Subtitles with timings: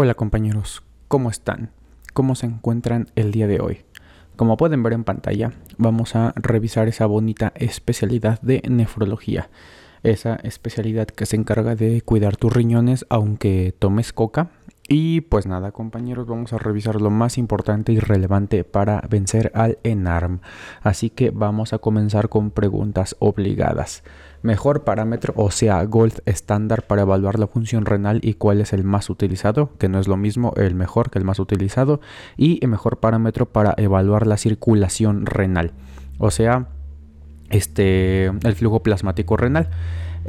[0.00, 1.72] Hola compañeros, ¿cómo están?
[2.12, 3.80] ¿Cómo se encuentran el día de hoy?
[4.36, 9.50] Como pueden ver en pantalla, vamos a revisar esa bonita especialidad de nefrología.
[10.04, 14.50] Esa especialidad que se encarga de cuidar tus riñones aunque tomes coca
[14.86, 19.78] y pues nada, compañeros, vamos a revisar lo más importante y relevante para vencer al
[19.82, 20.40] ENARM.
[20.80, 24.02] Así que vamos a comenzar con preguntas obligadas.
[24.42, 28.84] Mejor parámetro, o sea, Gold estándar para evaluar la función renal y cuál es el
[28.84, 32.00] más utilizado, que no es lo mismo el mejor que el más utilizado,
[32.36, 35.72] y el mejor parámetro para evaluar la circulación renal,
[36.18, 36.68] o sea,
[37.50, 39.70] este, el flujo plasmático renal.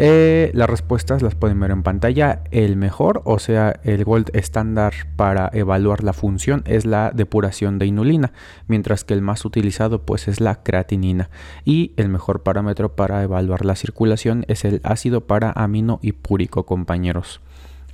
[0.02, 2.42] Eh, las respuestas las pueden ver en pantalla.
[2.52, 7.86] El mejor, o sea, el gold estándar para evaluar la función es la depuración de
[7.86, 8.32] inulina,
[8.68, 11.30] mientras que el más utilizado pues es la creatinina.
[11.66, 16.66] Y el mejor parámetro para evaluar la circulación es el ácido para amino y púrico,
[16.66, 17.42] compañeros.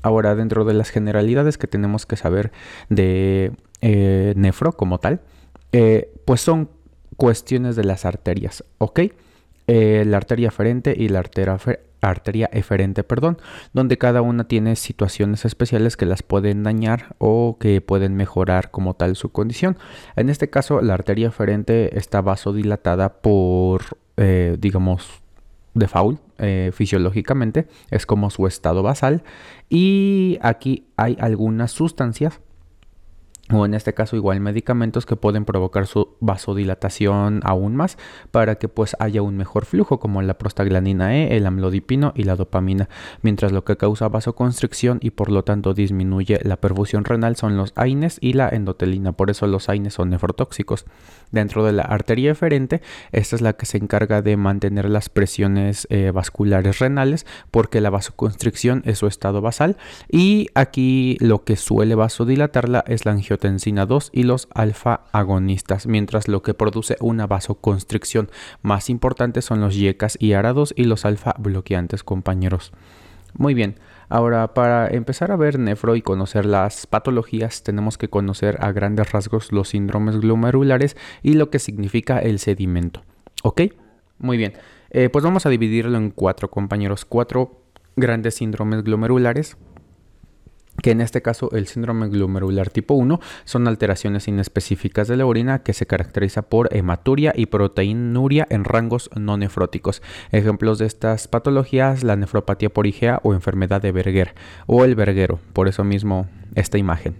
[0.03, 2.51] Ahora, dentro de las generalidades que tenemos que saber
[2.89, 3.51] de
[3.81, 5.21] eh, nefro como tal,
[5.71, 6.69] eh, pues son
[7.17, 8.99] cuestiones de las arterias, ¿ok?
[9.67, 11.57] la arteria aferente y la arteria,
[12.09, 13.37] arteria eferente, perdón,
[13.73, 18.95] donde cada una tiene situaciones especiales que las pueden dañar o que pueden mejorar como
[18.95, 19.77] tal su condición.
[20.15, 25.21] En este caso, la arteria eferente está vasodilatada por, eh, digamos,
[25.73, 29.23] default eh, fisiológicamente, es como su estado basal
[29.69, 32.39] y aquí hay algunas sustancias
[33.53, 37.97] o en este caso igual medicamentos que pueden provocar su vasodilatación aún más
[38.31, 42.35] para que pues haya un mejor flujo como la prostaglandina E, el amlodipino y la
[42.35, 42.89] dopamina,
[43.21, 47.73] mientras lo que causa vasoconstricción y por lo tanto disminuye la perfusión renal son los
[47.75, 50.85] AINES y la endotelina, por eso los AINES son nefrotóxicos.
[51.31, 55.85] Dentro de la arteria eferente, esta es la que se encarga de mantener las presiones
[55.89, 59.77] eh, vasculares renales porque la vasoconstricción es su estado basal
[60.09, 65.87] y aquí lo que suele vasodilatarla es la angiotensión angiotensina 2 y los alfa agonistas,
[65.87, 68.29] mientras lo que produce una vasoconstricción
[68.61, 72.71] más importante son los yecas y arados y los alfa bloqueantes, compañeros.
[73.37, 73.75] Muy bien,
[74.07, 79.11] ahora para empezar a ver nefro y conocer las patologías tenemos que conocer a grandes
[79.11, 83.01] rasgos los síndromes glomerulares y lo que significa el sedimento.
[83.43, 83.61] ¿Ok?
[84.17, 84.53] Muy bien,
[84.91, 87.61] eh, pues vamos a dividirlo en cuatro compañeros, cuatro
[87.97, 89.57] grandes síndromes glomerulares
[90.81, 95.63] que en este caso el síndrome glomerular tipo 1 son alteraciones inespecíficas de la orina
[95.63, 100.01] que se caracteriza por hematuria y proteinuria en rangos no nefróticos.
[100.31, 104.35] Ejemplos de estas patologías, la nefropatía por IgA o enfermedad de Berger
[104.67, 107.15] o el verguero, por eso mismo esta imagen.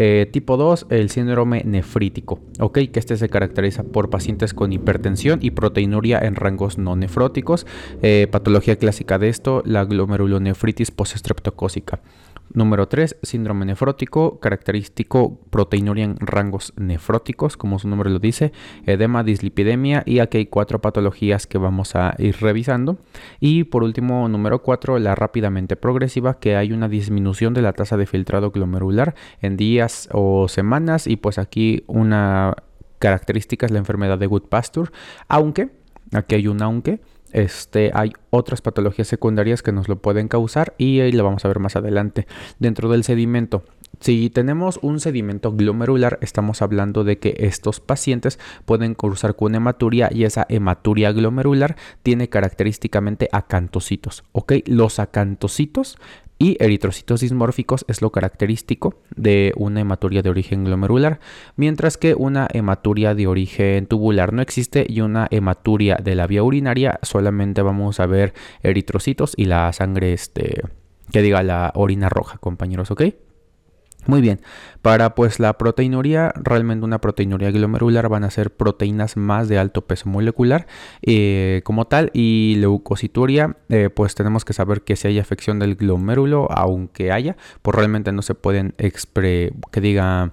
[0.00, 2.78] Eh, tipo 2, el síndrome nefrítico, ¿ok?
[2.92, 7.66] Que este se caracteriza por pacientes con hipertensión y proteinuria en rangos no nefróticos.
[8.00, 11.98] Eh, patología clásica de esto, la glomerulonefritis postestreptocócica.
[12.54, 18.52] Número 3, síndrome nefrótico, característico proteinuria en rangos nefróticos, como su nombre lo dice,
[18.86, 22.98] edema, dislipidemia y aquí hay cuatro patologías que vamos a ir revisando.
[23.40, 27.96] Y por último, número 4, la rápidamente progresiva, que hay una disminución de la tasa
[27.96, 32.54] de filtrado glomerular en días o semanas y pues aquí una
[32.98, 34.90] característica es la enfermedad de Good-Pasture,
[35.28, 35.70] aunque,
[36.12, 37.00] aquí hay un aunque,
[37.32, 41.48] este, hay otras patologías secundarias que nos lo pueden causar y ahí lo vamos a
[41.48, 42.26] ver más adelante.
[42.58, 43.64] Dentro del sedimento,
[44.00, 50.08] si tenemos un sedimento glomerular, estamos hablando de que estos pacientes pueden cursar con hematuria
[50.12, 54.24] y esa hematuria glomerular tiene característicamente acantocitos.
[54.32, 54.52] ¿ok?
[54.66, 55.98] Los acantocitos
[56.38, 61.20] y eritrocitos dismórficos es lo característico de una hematuria de origen glomerular,
[61.56, 66.42] mientras que una hematuria de origen tubular no existe y una hematuria de la vía
[66.42, 70.62] urinaria solamente vamos a ver eritrocitos y la sangre este
[71.10, 73.02] que diga la orina roja, compañeros, ¿ok?
[74.06, 74.40] Muy bien,
[74.80, 79.82] para pues la proteinuria, realmente una proteinuria glomerular van a ser proteínas más de alto
[79.82, 80.66] peso molecular
[81.02, 85.74] eh, como tal y leucocituria, eh, pues tenemos que saber que si hay afección del
[85.74, 90.32] glomérulo, aunque haya, pues realmente no se pueden que diga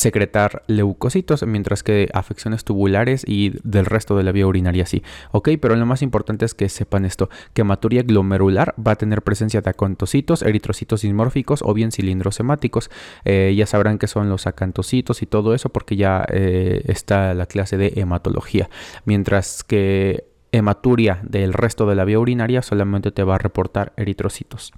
[0.00, 5.02] secretar leucocitos, mientras que afecciones tubulares y del resto de la vía urinaria sí.
[5.30, 9.20] Ok, pero lo más importante es que sepan esto, que hematuria glomerular va a tener
[9.20, 12.90] presencia de acantocitos, eritrocitos dismórficos o bien cilindros hemáticos.
[13.26, 17.44] Eh, ya sabrán que son los acantocitos y todo eso porque ya eh, está la
[17.44, 18.70] clase de hematología.
[19.04, 24.72] Mientras que hematuria del resto de la vía urinaria solamente te va a reportar eritrocitos.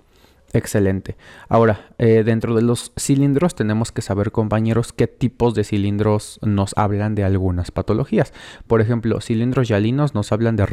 [0.54, 1.16] Excelente.
[1.49, 6.75] Ahora, eh, dentro de los cilindros tenemos que saber, compañeros, qué tipos de cilindros nos
[6.76, 8.34] hablan de algunas patologías.
[8.66, 10.66] Por ejemplo, cilindros yalinos nos hablan de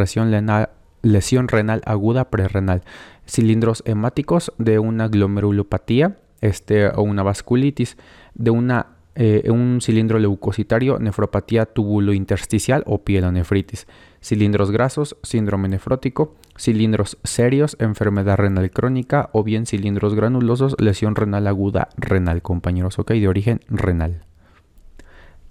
[1.01, 2.83] lesión renal, aguda prerrenal.
[3.25, 7.97] Cilindros hemáticos de una glomerulopatía este, o una vasculitis,
[8.33, 13.85] de una eh, un cilindro leucocitario, nefropatía tubulointersticial o pielonefritis,
[14.21, 21.47] cilindros grasos, síndrome nefrótico, cilindros serios, enfermedad renal crónica o bien cilindros granulosos, lesión renal
[21.47, 24.23] aguda renal, compañeros, ok, de origen renal.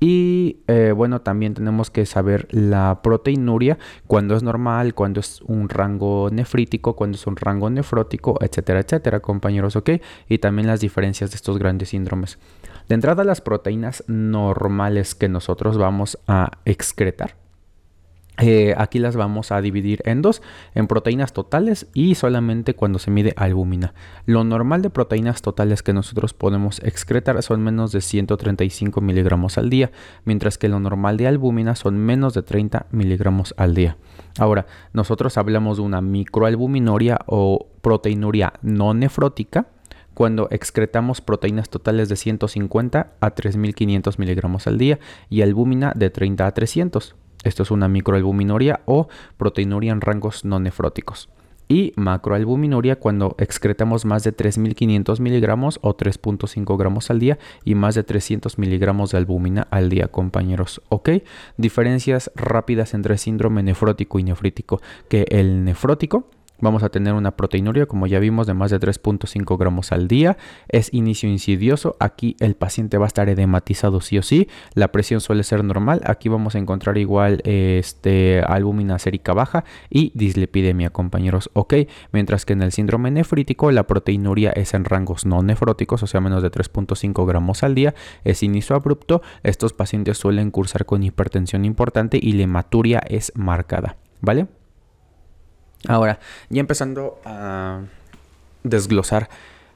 [0.01, 5.69] Y eh, bueno, también tenemos que saber la proteinuria, cuando es normal, cuando es un
[5.69, 9.91] rango nefrítico, cuando es un rango nefrótico, etcétera, etcétera, compañeros, ¿ok?
[10.29, 12.39] Y también las diferencias de estos grandes síndromes.
[12.89, 17.48] De entrada, las proteínas normales que nosotros vamos a excretar
[18.41, 20.43] eh, aquí las vamos a dividir en dos,
[20.75, 23.95] en proteínas totales y solamente cuando se mide albúmina.
[24.27, 29.71] Lo normal de proteínas totales que nosotros podemos excretar son menos de 135 miligramos al
[29.71, 29.91] día,
[30.25, 33.97] mientras que lo normal de albúmina son menos de 30 miligramos al día.
[34.39, 39.67] Ahora, nosotros hablamos de una microalbuminoria o proteinuria no nefrótica,
[40.15, 44.99] cuando excretamos proteínas totales de 150 a 3500 miligramos al día
[45.31, 47.15] y albúmina de 30 a 300.
[47.49, 49.09] Esto es una microalbuminoria o
[49.39, 51.31] proteinuria en rangos no nefróticos.
[51.67, 57.95] Y macroalbuminuria cuando excretamos más de 3.500 miligramos o 3.5 gramos al día y más
[57.95, 60.81] de 300 miligramos de albúmina al día, compañeros.
[60.89, 61.11] ¿Ok?
[61.59, 64.81] Diferencias rápidas entre síndrome nefrótico y nefrítico.
[65.09, 66.31] Que el nefrótico
[66.61, 70.37] Vamos a tener una proteinuria, como ya vimos, de más de 3.5 gramos al día.
[70.69, 71.97] Es inicio insidioso.
[72.01, 74.49] Aquí el paciente va a estar edematizado sí o sí.
[74.75, 76.01] La presión suele ser normal.
[76.05, 81.49] Aquí vamos a encontrar igual este, albúmina sérica baja y dislipidemia, compañeros.
[81.53, 81.75] Ok,
[82.13, 86.21] mientras que en el síndrome nefrítico la proteinuria es en rangos no nefróticos, o sea,
[86.21, 87.95] menos de 3.5 gramos al día.
[88.25, 89.23] Es inicio abrupto.
[89.45, 93.97] Estos pacientes suelen cursar con hipertensión importante y la hematuria es marcada.
[94.21, 94.49] ¿Vale?
[95.87, 96.19] Ahora,
[96.51, 97.83] ya empezando a
[98.65, 99.29] desglosar,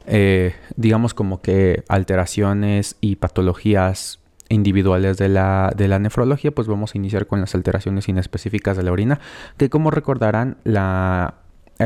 [0.07, 4.19] eh, digamos como que alteraciones y patologías
[4.49, 8.83] individuales de la, de la nefrología, pues vamos a iniciar con las alteraciones inespecíficas de
[8.83, 9.21] la orina,
[9.57, 11.35] que como recordarán, la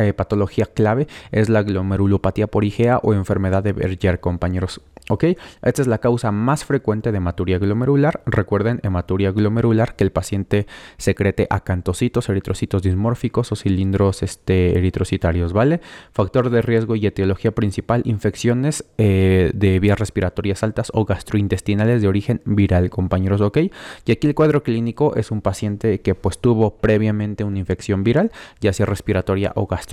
[0.04, 4.80] eh, patología clave es la glomerulopatía por IgA o enfermedad de Berger, compañeros.
[5.08, 5.24] ¿Ok?
[5.62, 8.22] Esta es la causa más frecuente de hematuria glomerular.
[8.26, 10.66] Recuerden, hematuria glomerular, que el paciente
[10.96, 15.80] secrete acantocitos, eritrocitos dismórficos o cilindros este, eritrocitarios, ¿vale?
[16.10, 22.08] Factor de riesgo y etiología principal, infecciones eh, de vías respiratorias altas o gastrointestinales de
[22.08, 23.58] origen viral, compañeros, ¿ok?
[24.06, 28.32] Y aquí el cuadro clínico es un paciente que pues tuvo previamente una infección viral,
[28.60, 29.85] ya sea respiratoria o gastrointestinal,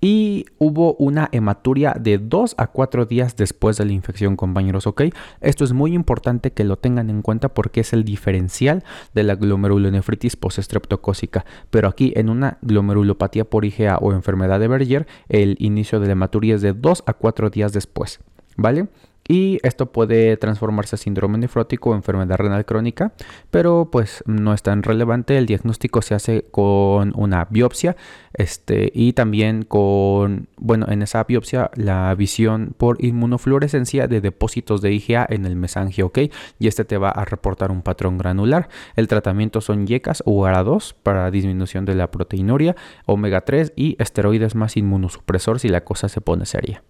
[0.00, 5.02] y hubo una hematuria de 2 a 4 días después de la infección, compañeros, ¿ok?
[5.40, 8.84] Esto es muy importante que lo tengan en cuenta porque es el diferencial
[9.14, 11.44] de la glomerulonefritis postestreptocócica.
[11.70, 16.12] Pero aquí en una glomerulopatía por IgA o enfermedad de Berger, el inicio de la
[16.12, 18.20] hematuria es de 2 a 4 días después,
[18.56, 18.88] ¿vale?
[19.28, 23.12] Y esto puede transformarse a síndrome nefrótico o enfermedad renal crónica,
[23.50, 25.36] pero pues no es tan relevante.
[25.36, 27.94] El diagnóstico se hace con una biopsia
[28.32, 34.92] este, y también con, bueno, en esa biopsia la visión por inmunofluorescencia de depósitos de
[34.92, 36.20] IgA en el mesangio, ¿ok?
[36.58, 38.68] Y este te va a reportar un patrón granular.
[38.96, 44.54] El tratamiento son YECAS o ARA2 para disminución de la proteinuria, omega 3 y esteroides
[44.54, 46.82] más inmunosupresor si la cosa se pone seria.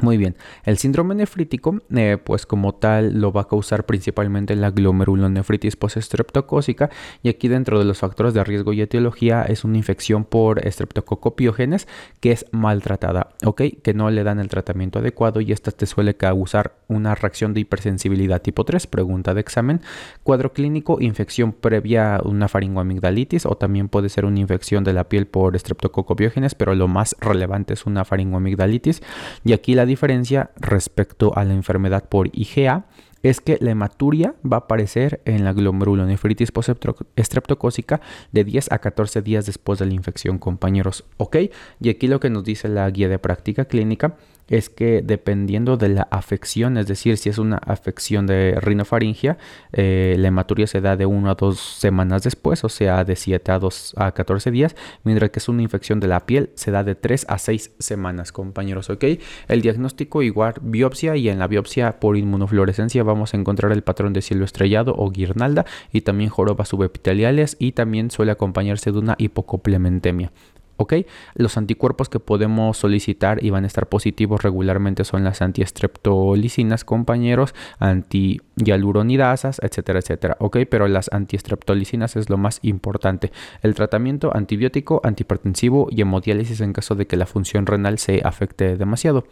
[0.00, 4.70] Muy bien, el síndrome nefrítico, eh, pues como tal, lo va a causar principalmente la
[4.70, 6.88] glomerulonefritis postestreptocócica
[7.22, 11.86] y aquí dentro de los factores de riesgo y etiología es una infección por estreptococopiógenes
[12.20, 13.62] que es maltratada, ¿ok?
[13.82, 17.60] Que no le dan el tratamiento adecuado y esta te suele causar una reacción de
[17.60, 19.82] hipersensibilidad tipo 3, pregunta de examen.
[20.22, 25.10] Cuadro clínico, infección previa a una faringoamigdalitis o también puede ser una infección de la
[25.10, 29.02] piel por estreptococopiógenes, pero lo más relevante es una faringoamigdalitis
[29.44, 32.86] y aquí la diferencia respecto a la enfermedad por IgA
[33.22, 38.00] es que la hematuria va a aparecer en la glomerulonefritis postestreptocócica
[38.32, 41.04] de 10 a 14 días después de la infección, compañeros.
[41.18, 41.36] ¿Ok?
[41.80, 44.16] Y aquí lo que nos dice la guía de práctica clínica
[44.50, 49.38] es que dependiendo de la afección, es decir, si es una afección de rinofaringia,
[49.72, 53.52] eh, la hematuria se da de 1 a 2 semanas después, o sea, de 7
[53.52, 56.82] a, 2 a 14 días, mientras que es una infección de la piel, se da
[56.82, 59.04] de 3 a 6 semanas, compañeros, ¿ok?
[59.46, 64.12] El diagnóstico igual biopsia y en la biopsia por inmunofluorescencia vamos a encontrar el patrón
[64.12, 69.14] de cielo estrellado o guirnalda y también jorobas subepiteliales y también suele acompañarse de una
[69.16, 70.32] hipocoplementemia.
[70.80, 70.94] ¿Ok?
[71.34, 77.54] Los anticuerpos que podemos solicitar y van a estar positivos regularmente son las antiestreptolicinas, compañeros,
[77.78, 80.60] antihialuronidasas, etcétera, etcétera, ¿ok?
[80.70, 83.30] Pero las antiestreptolicinas es lo más importante.
[83.60, 88.78] El tratamiento antibiótico, antihipertensivo y hemodiálisis en caso de que la función renal se afecte
[88.78, 89.24] demasiado.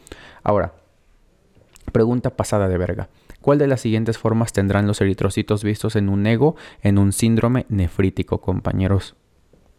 [0.43, 0.75] Ahora,
[1.93, 3.09] pregunta pasada de verga.
[3.41, 7.65] ¿Cuál de las siguientes formas tendrán los eritrocitos vistos en un ego en un síndrome
[7.71, 9.17] nefrítico, compañeros?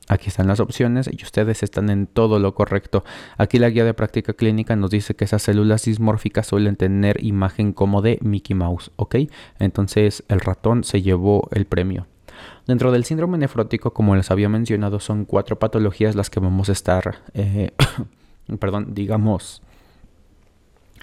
[0.10, 3.04] Aquí están las opciones y ustedes están en todo lo correcto.
[3.38, 7.74] Aquí la guía de práctica clínica nos dice que esas células dismórficas suelen tener imagen
[7.74, 9.16] como de Mickey Mouse, ¿ok?
[9.60, 12.08] Entonces el ratón se llevó el premio.
[12.66, 16.72] Dentro del síndrome nefrótico, como les había mencionado, son cuatro patologías las que vamos a
[16.72, 17.72] estar, eh,
[18.60, 19.62] perdón, digamos,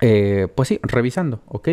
[0.00, 1.68] eh, pues sí, revisando, ¿ok?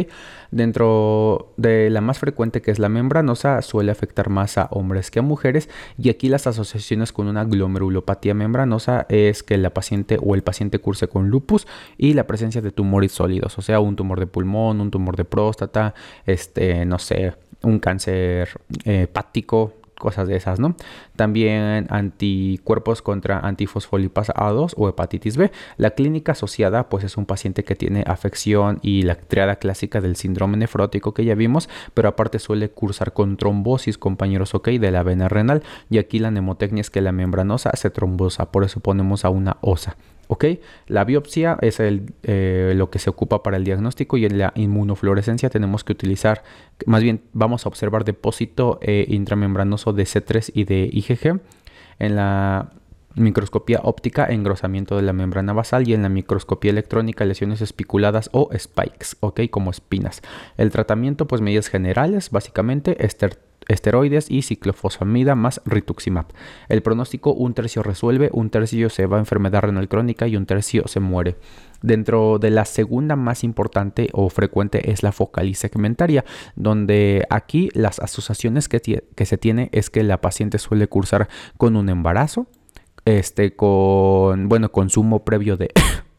[0.51, 5.19] Dentro de la más frecuente que es la membranosa suele afectar más a hombres que
[5.19, 10.35] a mujeres y aquí las asociaciones con una glomerulopatía membranosa es que la paciente o
[10.35, 14.19] el paciente curse con lupus y la presencia de tumores sólidos, o sea, un tumor
[14.19, 15.93] de pulmón, un tumor de próstata,
[16.25, 18.49] este, no sé, un cáncer
[18.85, 20.75] eh, hepático, cosas de esas, ¿no?
[21.15, 25.51] También anticuerpos contra antifosfolipasa A2 o hepatitis B.
[25.77, 30.15] La clínica asociada pues es un paciente que tiene afección y la triada clásica del
[30.15, 35.03] síndrome nefrótico que ya vimos, pero aparte suele cursar con trombosis, compañeros, ok, de la
[35.03, 39.25] vena renal y aquí la nemotecnia es que la membranosa se trombosa, por eso ponemos
[39.25, 39.95] a una osa.
[40.27, 40.45] ¿Ok?
[40.87, 44.53] La biopsia es el, eh, lo que se ocupa para el diagnóstico y en la
[44.55, 46.43] inmunofluorescencia tenemos que utilizar,
[46.85, 51.41] más bien vamos a observar depósito eh, intramembranoso de C3 y de IgG.
[51.99, 52.71] En la
[53.15, 58.49] microscopía óptica, engrosamiento de la membrana basal y en la microscopía electrónica, lesiones espiculadas o
[58.57, 59.41] spikes, ¿ok?
[59.49, 60.21] Como espinas.
[60.57, 66.25] El tratamiento, pues medidas generales, básicamente, ester esteroides y ciclofosfamida más rituximab.
[66.69, 70.45] El pronóstico, un tercio resuelve, un tercio se va a enfermedad renal crónica y un
[70.45, 71.37] tercio se muere.
[71.81, 76.23] Dentro de la segunda más importante o frecuente es la focal segmentaria,
[76.55, 81.27] donde aquí las asociaciones que, que se tiene es que la paciente suele cursar
[81.57, 82.47] con un embarazo,
[83.05, 85.71] este, con, bueno, consumo previo de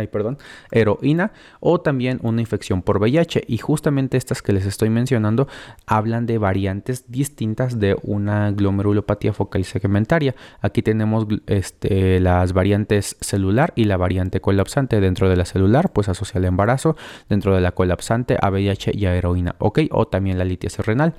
[0.00, 0.38] ay, perdón,
[0.70, 3.44] heroína o también una infección por VIH.
[3.46, 5.48] Y justamente estas que les estoy mencionando
[5.86, 10.34] hablan de variantes distintas de una glomerulopatía focal segmentaria.
[10.60, 15.00] Aquí tenemos este, las variantes celular y la variante colapsante.
[15.00, 16.96] Dentro de la celular, pues asocia al embarazo.
[17.28, 19.80] Dentro de la colapsante, a VIH y a heroína, ¿ok?
[19.90, 21.14] O también la litiasis renal.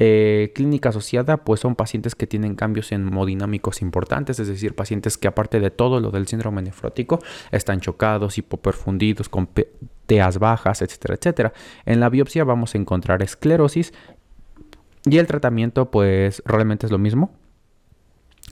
[0.00, 5.26] Eh, clínica asociada, pues son pacientes que tienen cambios hemodinámicos importantes, es decir, pacientes que
[5.26, 7.18] aparte de todo lo del síndrome nefrótico,
[7.50, 9.48] están chocados, hipoperfundidos, con
[10.06, 11.52] teas bajas, etcétera, etcétera.
[11.84, 13.92] En la biopsia vamos a encontrar esclerosis
[15.04, 17.32] y el tratamiento, pues realmente es lo mismo,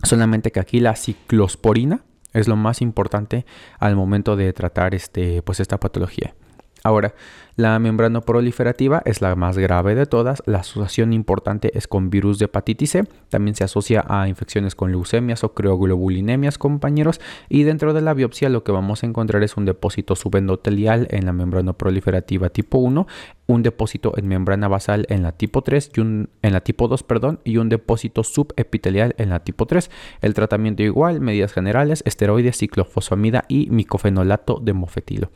[0.03, 3.47] solamente que aquí la ciclosporina es lo más importante
[3.79, 6.35] al momento de tratar este, pues esta patología.
[6.83, 7.15] Ahora,
[7.57, 10.43] la membrana proliferativa es la más grave de todas.
[10.45, 13.05] La asociación importante es con virus de hepatitis C.
[13.31, 17.19] También se asocia a infecciones con leucemias o crioglobulinemias, compañeros.
[17.49, 21.25] Y dentro de la biopsia lo que vamos a encontrar es un depósito subendotelial en
[21.25, 23.07] la membrana proliferativa tipo 1,
[23.47, 27.05] un depósito en membrana basal en la tipo 3 y un, en la tipo 2,
[27.05, 29.91] perdón, y un depósito subepitelial en la tipo 3.
[30.21, 35.31] El tratamiento igual, medidas generales, esteroides, ciclofosfamida y micofenolato de mofetilo.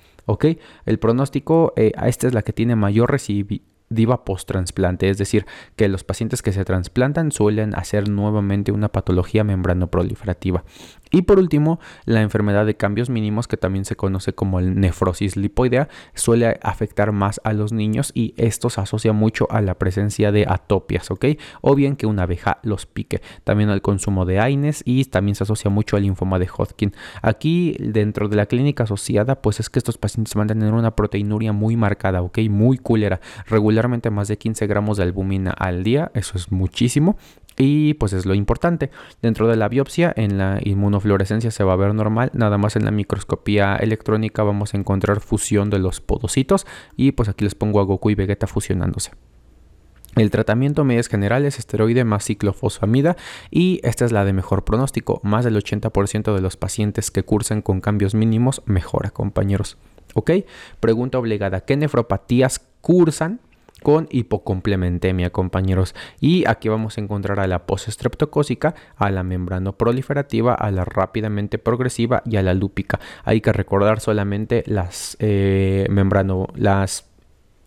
[0.87, 3.11] El pronóstico eh, esta es la que tiene mayor
[3.91, 9.43] recidiva post-trasplante, es decir, que los pacientes que se trasplantan suelen hacer nuevamente una patología
[9.43, 10.65] membrano proliferativa.
[11.11, 15.37] Y por último, la enfermedad de cambios mínimos, que también se conoce como el nefrosis
[15.37, 20.31] lipoidea, suele afectar más a los niños y esto se asocia mucho a la presencia
[20.31, 21.27] de atopias, ¿ok?
[21.63, 23.23] O bien que una abeja los pique.
[23.43, 26.95] También al consumo de AINES y también se asocia mucho al linfoma de Hodgkin.
[27.23, 30.95] Aquí, dentro de la clínica asociada, pues es que estos pacientes van a tener una
[30.95, 32.39] proteinuria muy marcada, ¿ok?
[32.49, 33.21] Muy culera.
[33.89, 37.17] Más de 15 gramos de albumina al día, eso es muchísimo.
[37.57, 38.91] Y pues es lo importante.
[39.23, 42.31] Dentro de la biopsia, en la inmunofluorescencia se va a ver normal.
[42.33, 46.67] Nada más en la microscopía electrónica vamos a encontrar fusión de los podocitos.
[46.97, 49.13] Y pues aquí les pongo a Goku y Vegeta fusionándose.
[50.17, 53.17] El tratamiento medias generales, esteroide más ciclofosfamida
[53.51, 55.21] y esta es la de mejor pronóstico.
[55.23, 59.77] Más del 80% de los pacientes que cursan con cambios mínimos mejora, compañeros.
[60.15, 60.33] ¿Ok?
[60.81, 61.61] Pregunta obligada.
[61.61, 63.41] ¿Qué nefropatías cursan
[63.83, 65.95] con hipocomplementemia, compañeros.
[66.21, 71.59] Y aquí vamos a encontrar a la postestreptocócica, a la membrana proliferativa, a la rápidamente
[71.59, 73.01] progresiva y a la lúpica.
[73.25, 77.11] Hay que recordar solamente las eh, membrano, las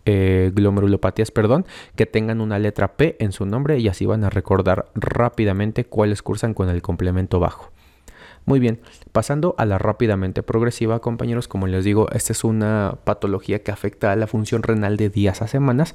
[0.06, 1.64] eh, glomerulopatías, perdón,
[1.96, 6.22] que tengan una letra P en su nombre y así van a recordar rápidamente cuáles
[6.22, 7.73] cursan con el complemento bajo.
[8.46, 8.80] Muy bien,
[9.12, 14.12] pasando a la rápidamente progresiva, compañeros, como les digo, esta es una patología que afecta
[14.12, 15.94] a la función renal de días a semanas.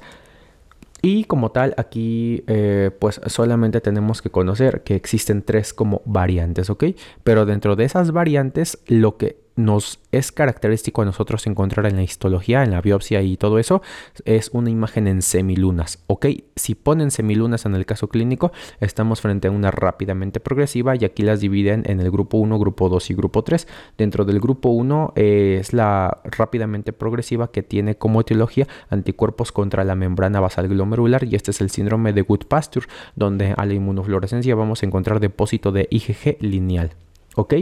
[1.02, 6.68] Y como tal, aquí eh, pues solamente tenemos que conocer que existen tres como variantes,
[6.68, 6.84] ¿ok?
[7.24, 12.02] Pero dentro de esas variantes, lo que nos es característico a nosotros encontrar en la
[12.02, 13.82] histología, en la biopsia y todo eso,
[14.24, 16.02] es una imagen en semilunas.
[16.06, 16.26] Ok,
[16.56, 21.22] si ponen semilunas en el caso clínico, estamos frente a una rápidamente progresiva y aquí
[21.22, 23.68] las dividen en el grupo 1, grupo 2 y grupo 3.
[23.96, 29.84] Dentro del grupo 1 eh, es la rápidamente progresiva que tiene como etiología anticuerpos contra
[29.84, 33.74] la membrana basal glomerular y este es el síndrome de Good Pasture, donde a la
[33.74, 36.90] inmunofluorescencia vamos a encontrar depósito de IgG lineal.
[37.36, 37.54] ¿Ok?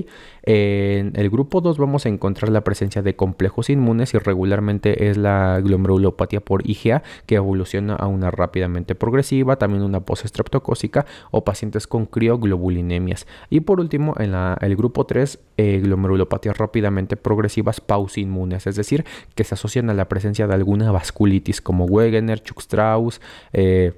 [0.43, 5.19] En el grupo 2 vamos a encontrar la presencia de complejos inmunes y regularmente es
[5.19, 11.87] la glomerulopatía por IgA que evoluciona a una rápidamente progresiva, también una postestreptocócica o pacientes
[11.87, 13.27] con crioglobulinemias.
[13.51, 19.45] Y por último, en el grupo 3, eh, glomerulopatías rápidamente progresivas pausinmunes, es decir, que
[19.45, 23.21] se asocian a la presencia de alguna vasculitis como Wegener, Chuk-Strauss,
[23.53, 23.93] eh,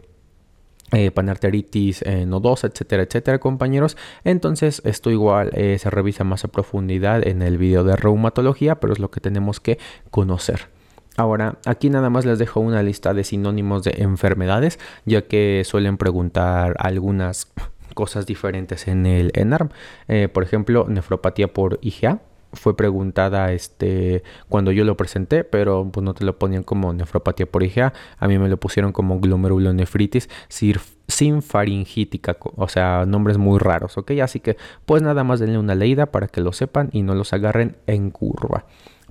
[0.93, 3.97] eh, panarteritis eh, nodosa, etcétera, etcétera, compañeros.
[4.25, 8.93] Entonces, esto igual eh, se revisa más a profundidad en el video de reumatología, pero
[8.93, 9.79] es lo que tenemos que
[10.11, 10.69] conocer.
[11.17, 15.97] Ahora, aquí nada más les dejo una lista de sinónimos de enfermedades, ya que suelen
[15.97, 17.53] preguntar algunas
[17.95, 19.69] cosas diferentes en el ENARM.
[20.33, 22.21] por ejemplo, nefropatía por IgA,
[22.53, 27.47] fue preguntada este cuando yo lo presenté, pero pues no te lo ponían como nefropatía
[27.47, 33.59] por IgA, a mí me lo pusieron como glomerulonefritis sin faringítica, o sea, nombres muy
[33.59, 34.13] raros, ¿ok?
[34.23, 37.33] Así que pues nada más denle una leída para que lo sepan y no los
[37.33, 38.65] agarren en curva.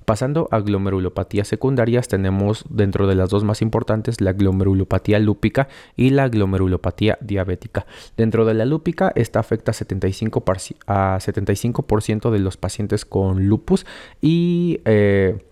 [0.04, 6.10] Pasando a glomerulopatías secundarias, tenemos dentro de las dos más importantes la glomerulopatía lúpica y
[6.10, 7.86] la glomerulopatía diabética.
[8.16, 13.86] Dentro de la lúpica, esta afecta a 75%, a 75 de los pacientes con lupus
[14.20, 14.80] y...
[14.84, 15.44] Eh,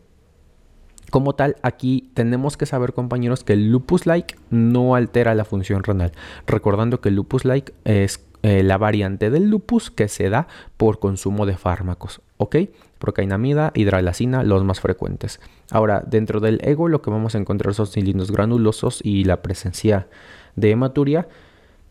[1.11, 6.12] como tal, aquí tenemos que saber, compañeros, que el lupus-like no altera la función renal.
[6.47, 11.47] Recordando que el lupus-like es eh, la variante del lupus que se da por consumo
[11.47, 12.21] de fármacos.
[12.37, 12.57] ¿Ok?
[12.99, 15.40] Procainamida, hidralacina, los más frecuentes.
[15.71, 20.09] Ahora, dentro del ego lo que vamos a encontrar son cilindros granulosos y la presencia
[20.57, 21.29] de hematuria.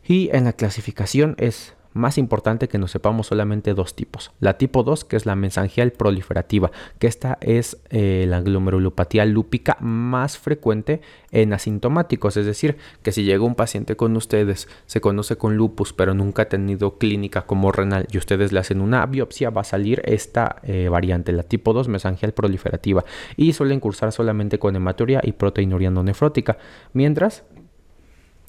[0.05, 4.31] Y en la clasificación es más importante que nos sepamos solamente dos tipos.
[4.39, 9.77] La tipo 2, que es la mesangial proliferativa, que esta es eh, la glomerulopatía lúpica
[9.79, 15.37] más frecuente en asintomáticos, es decir, que si llega un paciente con ustedes, se conoce
[15.37, 19.49] con lupus, pero nunca ha tenido clínica como renal y ustedes le hacen una biopsia,
[19.49, 23.03] va a salir esta eh, variante, la tipo 2, mesangial proliferativa,
[23.35, 26.57] y suelen cursar solamente con hematuria y proteinuria no nefrótica,
[26.93, 27.43] mientras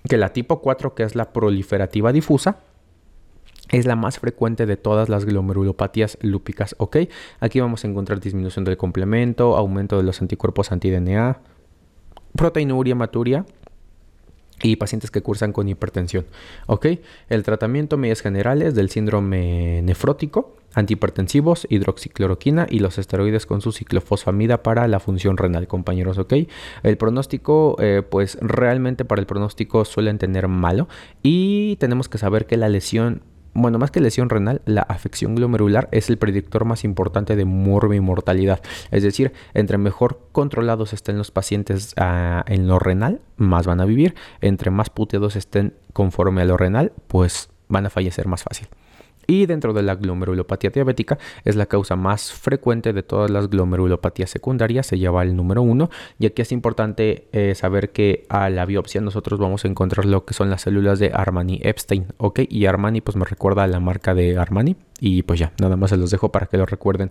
[0.09, 2.61] que la tipo 4, que es la proliferativa difusa,
[3.71, 6.99] es la más frecuente de todas las glomerulopatías lúpicas, ¿ok?
[7.41, 11.39] Aquí vamos a encontrar disminución del complemento, aumento de los anticuerpos anti-DNA,
[12.35, 13.45] proteinuria hematuria
[14.63, 16.27] y pacientes que cursan con hipertensión,
[16.67, 16.87] ¿ok?
[17.29, 24.63] El tratamiento medidas generales del síndrome nefrótico, antihipertensivos, hidroxicloroquina y los esteroides con su ciclofosfamida
[24.63, 26.35] para la función renal, compañeros, ¿ok?
[26.83, 30.89] El pronóstico, eh, pues realmente para el pronóstico suelen tener malo
[31.23, 33.23] y tenemos que saber que la lesión
[33.55, 37.97] bueno, más que lesión renal, la afección glomerular es el predictor más importante de muerte
[37.97, 38.61] y mortalidad.
[38.91, 43.85] Es decir, entre mejor controlados estén los pacientes ah, en lo renal, más van a
[43.85, 44.15] vivir.
[44.41, 48.69] Entre más puteados estén conforme a lo renal, pues van a fallecer más fácil
[49.29, 54.31] y dentro de la glomerulopatía diabética es la causa más frecuente de todas las glomerulopatías
[54.31, 58.65] secundarias, se lleva el número uno y aquí es importante eh, saber que a la
[58.65, 62.41] biopsia nosotros vamos a encontrar lo que son las células de Armani-Epstein, ¿ok?
[62.49, 65.91] Y Armani pues me recuerda a la marca de Armani y pues ya, nada más
[65.91, 67.11] se los dejo para que lo recuerden.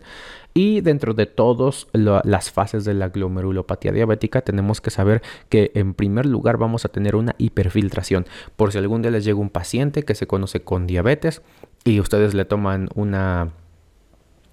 [0.53, 5.93] Y dentro de todas las fases de la glomerulopatía diabética tenemos que saber que en
[5.93, 8.25] primer lugar vamos a tener una hiperfiltración.
[8.55, 11.43] Por si algún día les llega un paciente que se conoce con diabetes,
[11.87, 13.49] y ustedes le toman una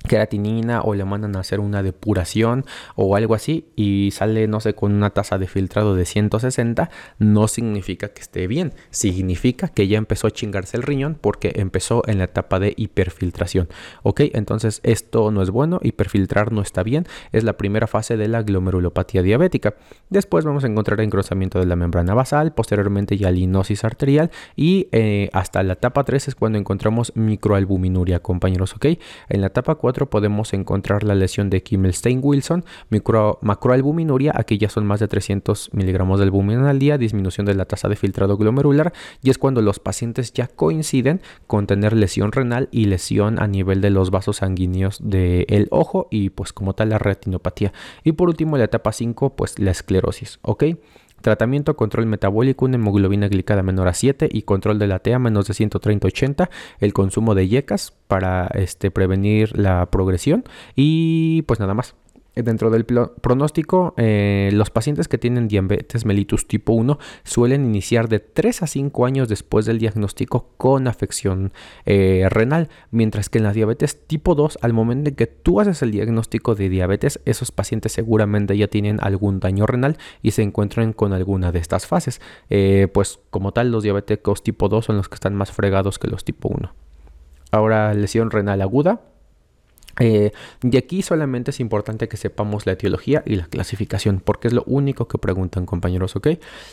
[0.06, 4.74] queratinina o le mandan a hacer una depuración o algo así y sale, no sé,
[4.74, 9.96] con una tasa de filtrado de 160, no significa que esté bien, significa que ya
[9.96, 13.68] empezó a chingarse el riñón porque empezó en la etapa de hiperfiltración.
[14.02, 18.28] Ok, entonces esto no es bueno, hiperfiltrar no está bien, es la primera fase de
[18.28, 19.74] la glomerulopatía diabética.
[20.10, 25.30] Después vamos a encontrar engrosamiento de la membrana basal, posteriormente ya linosis arterial y eh,
[25.32, 28.86] hasta la etapa 3 es cuando encontramos microalbuminuria, compañeros, ok.
[29.30, 32.64] En la etapa 4 4 podemos encontrar la lesión de Kimmelstein-Wilson,
[33.42, 37.64] macroalbuminuria, aquí ya son más de 300 miligramos de albúmina al día, disminución de la
[37.64, 42.68] tasa de filtrado glomerular, y es cuando los pacientes ya coinciden con tener lesión renal
[42.72, 46.98] y lesión a nivel de los vasos sanguíneos del ojo y pues como tal la
[46.98, 47.72] retinopatía.
[48.02, 50.64] Y por último, la etapa 5, pues la esclerosis, ¿ok?
[51.24, 55.46] Tratamiento, control metabólico, una hemoglobina glicada menor a 7 y control de la TEA menos
[55.46, 56.50] de 130-80.
[56.80, 60.44] El consumo de yecas para este, prevenir la progresión
[60.76, 61.94] y pues nada más.
[62.34, 68.18] Dentro del pronóstico, eh, los pacientes que tienen diabetes mellitus tipo 1 suelen iniciar de
[68.18, 71.52] 3 a 5 años después del diagnóstico con afección
[71.86, 75.82] eh, renal, mientras que en la diabetes tipo 2, al momento en que tú haces
[75.82, 80.92] el diagnóstico de diabetes, esos pacientes seguramente ya tienen algún daño renal y se encuentran
[80.92, 82.20] con alguna de estas fases.
[82.50, 86.08] Eh, pues como tal, los diabéticos tipo 2 son los que están más fregados que
[86.08, 86.74] los tipo 1.
[87.52, 89.13] Ahora, lesión renal aguda
[90.00, 94.54] eh, y aquí solamente es importante que sepamos la etiología y la clasificación, porque es
[94.54, 96.28] lo único que preguntan compañeros, ¿ok?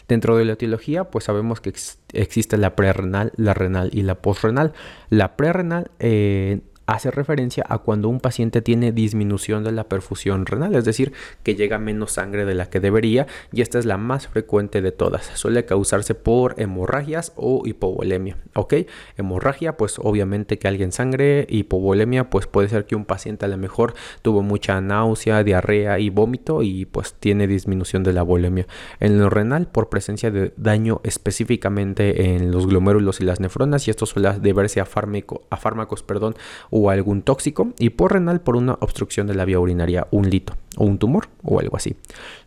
[0.08, 1.74] Dentro de la etiología, pues sabemos que
[2.14, 4.74] existe la prerrenal, la renal y la postrenal.
[5.10, 10.76] La prerrenal eh, hace referencia a cuando un paciente tiene disminución de la perfusión renal,
[10.76, 14.28] es decir, que llega menos sangre de la que debería y esta es la más
[14.28, 15.32] frecuente de todas.
[15.36, 18.74] Suele causarse por hemorragias o hipovolemia, ¿ok?
[19.18, 23.58] Hemorragia, pues obviamente que alguien sangre, hipovolemia, pues puede ser que un paciente a lo
[23.58, 28.68] mejor tuvo mucha náusea, diarrea y vómito y pues tiene disminución de la volemia.
[29.00, 33.92] En lo renal, por presencia de daño específicamente en los glomérulos y las nefronas y
[33.92, 36.36] esto suele deberse a, fármaco, a fármacos, perdón,
[36.70, 40.56] o algún tóxico y por renal por una obstrucción de la vía urinaria, un lito
[40.78, 41.96] o un tumor o algo así.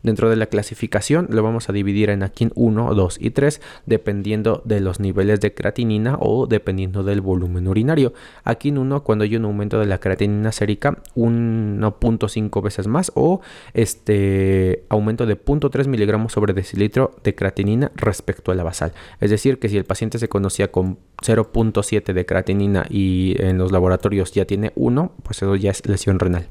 [0.02, 4.62] Dentro de la clasificación lo vamos a dividir en AKIN 1, 2 y 3 dependiendo
[4.64, 8.14] de los niveles de creatinina o dependiendo del volumen urinario.
[8.44, 13.40] AKIN 1 cuando hay un aumento de la creatinina sérica 1.5 veces más o
[13.74, 18.92] este aumento de 0.3 miligramos sobre decilitro de creatinina respecto a la basal.
[19.20, 23.72] Es decir, que si el paciente se conocía con 0.7 de creatinina y en los
[23.72, 26.48] laboratorios ya tiene 1, pues eso ya es lesión renal.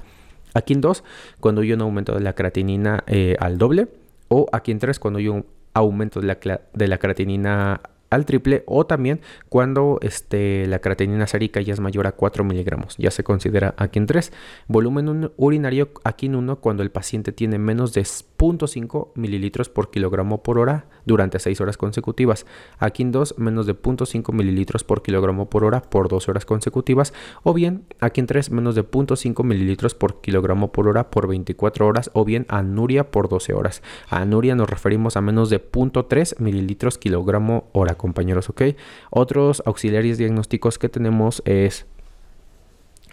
[0.53, 1.03] Aquí en 2,
[1.39, 3.87] cuando hay un aumento de la creatinina eh, al doble.
[4.27, 9.21] O aquí en 3, cuando hay un aumento de la, creatinina al triple o también
[9.49, 13.99] cuando este, la creatinina sérica ya es mayor a 4 miligramos, ya se considera aquí
[13.99, 14.31] en 3.
[14.67, 20.43] Volumen urinario aquí en 1 cuando el paciente tiene menos de 0.5 mililitros por kilogramo
[20.43, 22.45] por hora durante 6 horas consecutivas.
[22.79, 27.13] Aquí en 2 menos de 0.5 mililitros por kilogramo por hora por 12 horas consecutivas
[27.43, 31.87] o bien aquí en 3 menos de 0.5 mililitros por kilogramo por hora por 24
[31.87, 33.81] horas o bien anuria por 12 horas.
[34.09, 38.61] A anuria nos referimos a menos de 0.3 mililitros kilogramo hora compañeros, ¿ok?
[39.09, 41.85] Otros auxiliares diagnósticos que tenemos es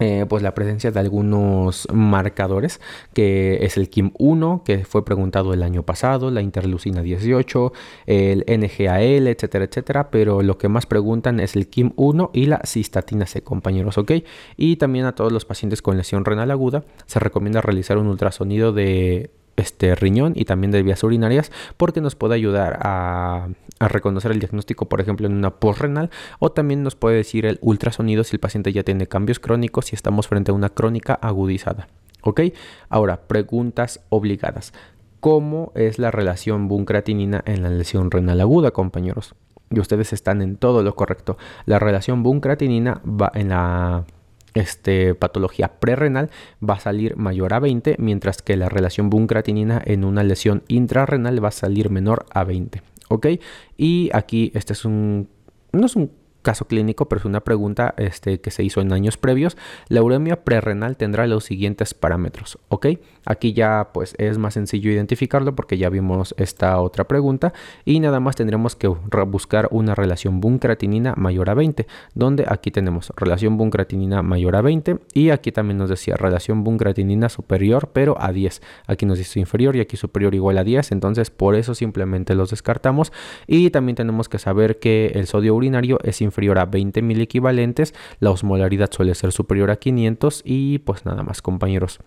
[0.01, 2.81] eh, pues la presencia de algunos marcadores
[3.15, 7.73] que es el KIM1 que fue preguntado el año pasado, la interleucina 18,
[8.07, 13.27] el NGAL, etcétera, etcétera, pero lo que más preguntan es el KIM1 y la cistatina
[13.27, 14.13] C, compañeros, ¿ok?
[14.57, 18.73] Y también a todos los pacientes con lesión renal aguda se recomienda realizar un ultrasonido
[18.73, 23.49] de este riñón y también de vías urinarias porque nos puede ayudar a,
[23.89, 28.25] reconocer el diagnóstico, por ejemplo, en una postrenal o también nos puede decir el ultrasonido
[28.25, 31.89] si el paciente ya tiene cambios crónicos y estamos frente a una crónica agudizada.
[32.23, 32.41] ¿Ok?
[32.89, 34.73] Ahora, preguntas obligadas.
[35.21, 39.35] ¿Cómo es la relación buncreatinina en la lesión renal aguda, compañeros?
[39.71, 41.39] Y ustedes están en todo lo correcto.
[41.67, 44.05] La relación buncreatinina va en la
[44.55, 46.31] este, patología prerrenal
[46.67, 51.43] va a salir mayor a 20, mientras que la relación buncreatinina en una lesión intrarrenal
[51.43, 52.83] va a salir menor a 20.
[53.11, 53.27] ¿Ok?
[53.77, 55.29] Y aquí este es un...
[55.73, 56.13] No es un
[56.43, 59.57] caso clínico, pero es una pregunta este, que se hizo en años previos.
[59.89, 62.87] La uremia prerrenal tendrá los siguientes parámetros, ¿ok?
[63.27, 67.53] Aquí ya pues es más sencillo identificarlo porque ya vimos esta otra pregunta
[67.85, 73.13] y nada más tendremos que buscar una relación buncreatinina mayor a 20, donde aquí tenemos
[73.17, 78.33] relación buncreatinina mayor a 20 y aquí también nos decía relación buncreatinina superior pero a
[78.33, 78.63] 10.
[78.87, 82.51] Aquí nos dice inferior y aquí superior igual a 10, entonces por eso simplemente los
[82.51, 83.13] descartamos
[83.47, 87.95] y también tenemos que saber que el sodio urinario es inferior a 20 mil equivalentes,
[88.19, 92.01] la osmolaridad suele ser superior a 500 y pues nada más compañeros.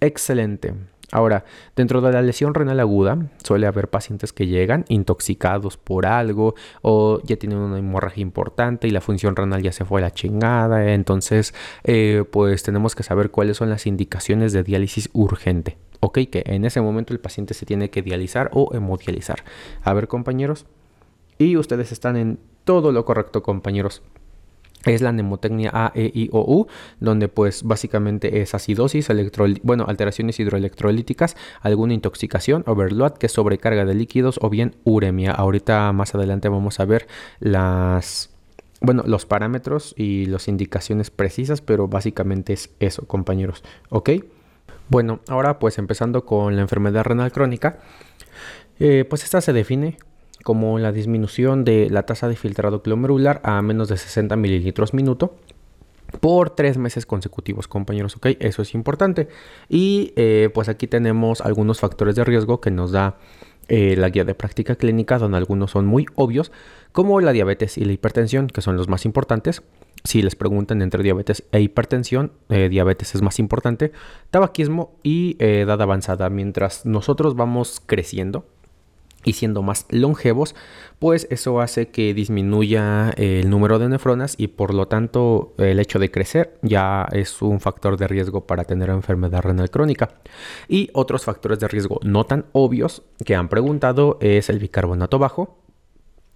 [0.00, 0.74] Excelente.
[1.12, 1.44] Ahora,
[1.76, 7.20] dentro de la lesión renal aguda suele haber pacientes que llegan intoxicados por algo o
[7.22, 10.92] ya tienen una hemorragia importante y la función renal ya se fue a la chingada.
[10.92, 15.78] Entonces, eh, pues tenemos que saber cuáles son las indicaciones de diálisis urgente.
[16.00, 19.44] Ok, que en ese momento el paciente se tiene que dializar o hemodializar.
[19.82, 20.66] A ver, compañeros.
[21.38, 24.02] Y ustedes están en todo lo correcto, compañeros.
[24.86, 26.66] es la mnemotecnia A, E, I, O, U,
[27.00, 29.08] donde pues básicamente es acidosis,
[29.62, 35.32] bueno, alteraciones hidroelectrolíticas, alguna intoxicación, overload, que es sobrecarga de líquidos o bien uremia.
[35.32, 37.06] Ahorita más adelante vamos a ver
[37.40, 38.30] las,
[38.80, 44.10] bueno, los parámetros y las indicaciones precisas, pero básicamente es eso, compañeros, ¿ok?
[44.88, 47.78] Bueno, ahora pues empezando con la enfermedad renal crónica,
[48.78, 49.96] eh, pues esta se define
[50.44, 55.34] como la disminución de la tasa de filtrado glomerular a menos de 60 mililitros minuto
[56.20, 58.26] por tres meses consecutivos, compañeros, ¿ok?
[58.38, 59.28] Eso es importante.
[59.68, 63.16] Y eh, pues aquí tenemos algunos factores de riesgo que nos da
[63.68, 66.52] eh, la guía de práctica clínica, donde algunos son muy obvios,
[66.92, 69.62] como la diabetes y la hipertensión, que son los más importantes.
[70.04, 73.92] Si les preguntan entre diabetes e hipertensión, eh, diabetes es más importante,
[74.30, 76.28] tabaquismo y edad avanzada.
[76.28, 78.44] Mientras nosotros vamos creciendo,
[79.24, 80.54] y siendo más longevos,
[80.98, 85.98] pues eso hace que disminuya el número de nefronas y por lo tanto el hecho
[85.98, 90.10] de crecer ya es un factor de riesgo para tener enfermedad renal crónica.
[90.68, 95.58] Y otros factores de riesgo no tan obvios que han preguntado es el bicarbonato bajo,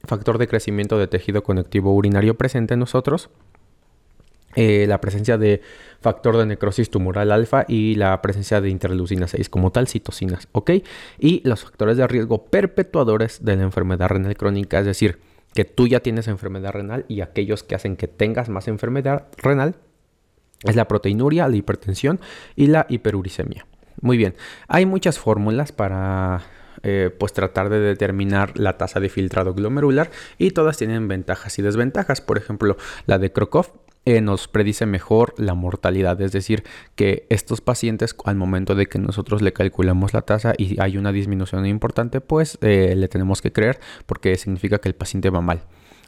[0.05, 3.31] factor de crecimiento de tejido conectivo urinario presente en nosotros,
[4.55, 5.61] eh, la presencia de
[6.01, 10.71] factor de necrosis tumoral alfa y la presencia de interleucina 6 como tal, citocinas, ¿ok?
[11.19, 15.19] Y los factores de riesgo perpetuadores de la enfermedad renal crónica, es decir,
[15.55, 19.77] que tú ya tienes enfermedad renal y aquellos que hacen que tengas más enfermedad renal
[20.65, 22.21] es la proteinuria, la hipertensión
[22.57, 23.67] y la hiperuricemia.
[24.01, 24.35] Muy bien,
[24.69, 26.43] hay muchas fórmulas para
[26.83, 31.63] eh, pues tratar de determinar la tasa de filtrado glomerular y todas tienen ventajas y
[31.63, 32.21] desventajas.
[32.21, 33.73] Por ejemplo, la de Krokov
[34.09, 36.19] eh, nos predice mejor la mortalidad.
[36.23, 40.81] Es decir, que estos pacientes al momento de que nosotros le calculamos la tasa y
[40.81, 45.29] hay una disminución importante, pues eh, le tenemos que creer porque significa que el paciente
[45.29, 45.61] va mal.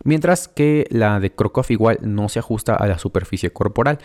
[0.03, 3.99] Mientras que la de Krokov igual no se ajusta a la superficie corporal.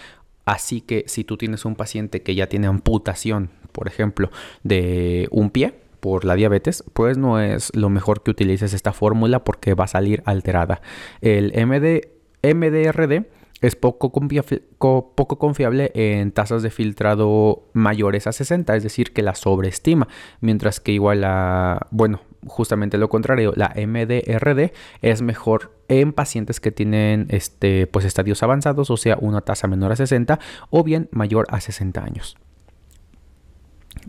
[0.43, 4.29] Así que si tú tienes un paciente que ya tiene amputación, por ejemplo,
[4.63, 9.45] de un pie, por la diabetes, pues no es lo mejor que utilices esta fórmula
[9.45, 10.81] porque va a salir alterada.
[11.21, 12.09] El MD,
[12.43, 13.25] MDRD
[13.61, 20.07] es poco confiable, en tasas de filtrado mayores a 60, es decir, que la sobreestima,
[20.41, 26.71] mientras que igual a, bueno, justamente lo contrario, la MDRD es mejor en pacientes que
[26.71, 30.39] tienen este, pues estadios avanzados, o sea, una tasa menor a 60
[30.69, 32.37] o bien mayor a 60 años.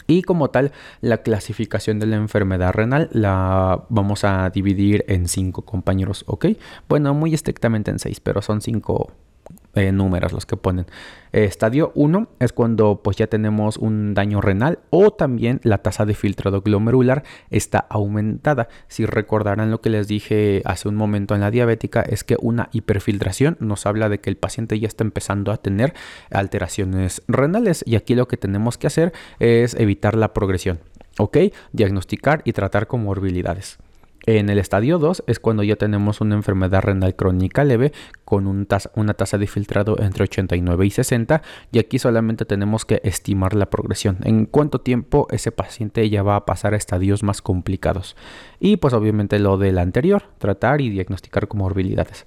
[0.07, 5.63] Y como tal, la clasificación de la enfermedad renal la vamos a dividir en cinco
[5.63, 6.47] compañeros, ¿ok?
[6.89, 9.13] Bueno, muy estrictamente en seis, pero son cinco
[9.77, 10.87] eh, números los que ponen.
[11.33, 16.15] estadio 1 es cuando pues ya tenemos un daño renal o también la tasa de
[16.15, 18.69] filtrado glomerular está aumentada.
[18.89, 22.69] Si recordarán lo que les dije hace un momento en la diabética es que una
[22.73, 25.95] hiperfiltración nos habla de que el paciente ya está empezando a tener
[26.31, 30.81] alteraciones renales y aquí lo que tenemos que hacer es evitar la progresión.
[31.19, 31.39] ¿Ok?
[31.73, 33.79] Diagnosticar y tratar comorbilidades.
[34.27, 37.93] En el estadio 2 es cuando ya tenemos una enfermedad renal crónica leve
[38.25, 43.55] con una tasa de filtrado entre 89 y 60 y aquí solamente tenemos que estimar
[43.55, 48.17] la progresión, en cuánto tiempo ese paciente ya va a pasar a estadios más complicados.
[48.59, 52.27] Y pues obviamente lo del anterior, tratar y diagnosticar comorbilidades.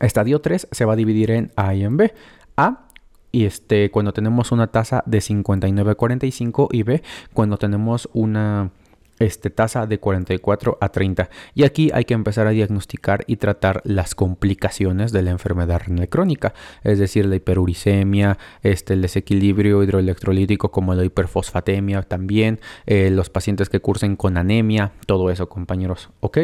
[0.00, 2.14] Estadio 3 se va a dividir en A y en B.
[2.56, 2.86] A
[3.32, 7.02] y este cuando tenemos una tasa de 59 a 45 y B
[7.34, 8.70] cuando tenemos una
[9.18, 11.30] este, tasa de 44 a 30.
[11.54, 16.08] Y aquí hay que empezar a diagnosticar y tratar las complicaciones de la enfermedad renal
[16.08, 23.30] crónica, es decir, la hiperuricemia, este, el desequilibrio hidroelectrolítico como la hiperfosfatemia también, eh, los
[23.30, 26.38] pacientes que cursen con anemia, todo eso compañeros, ¿ok?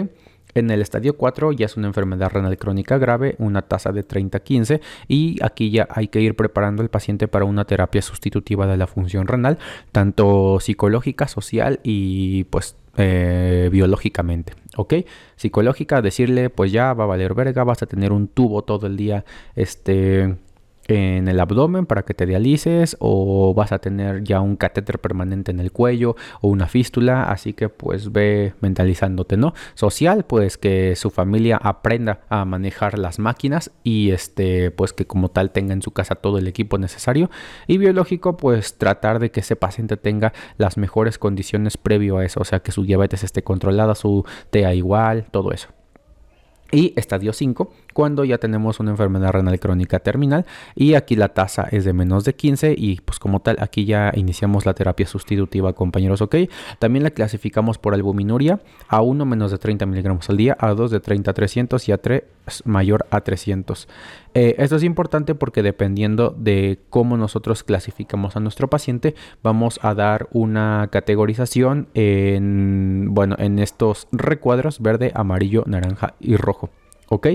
[0.55, 4.81] En el estadio 4 ya es una enfermedad renal crónica grave, una tasa de 30-15
[5.09, 8.87] y aquí ya hay que ir preparando al paciente para una terapia sustitutiva de la
[8.87, 9.59] función renal,
[9.93, 14.95] tanto psicológica, social y pues eh, biológicamente, ¿ok?
[15.37, 18.97] Psicológica, decirle pues ya va a valer verga, vas a tener un tubo todo el
[18.97, 19.25] día,
[19.57, 20.37] este
[20.89, 25.51] en el abdomen para que te dialices o vas a tener ya un catéter permanente
[25.51, 29.55] en el cuello o una fístula, así que pues ve mentalizándote, ¿no?
[29.75, 35.31] Social, pues que su familia aprenda a manejar las máquinas y este pues que como
[35.31, 37.31] tal tenga en su casa todo el equipo necesario
[37.67, 42.41] y biológico, pues tratar de que ese paciente tenga las mejores condiciones previo a eso,
[42.41, 45.69] o sea, que su diabetes esté controlada, su TEA igual, todo eso.
[46.75, 51.69] Y estadio 5, cuando ya tenemos una enfermedad renal crónica terminal y aquí la tasa
[51.71, 55.75] es de menos de 15 y pues como tal aquí ya iniciamos la terapia sustitutiva
[55.75, 56.37] compañeros, ok.
[56.79, 58.59] También la clasificamos por albuminuria
[58.89, 61.93] a 1 menos de 30 miligramos al día, a 2 de 30 a 300 y
[61.93, 62.23] a 3
[62.65, 63.87] mayor a 300.
[64.35, 69.95] Eh, esto es importante porque dependiendo de cómo nosotros clasificamos a nuestro paciente, vamos a
[69.95, 76.62] dar una categorización en, bueno, en estos recuadros verde, amarillo, naranja y rojo.
[77.13, 77.29] ¿Ok?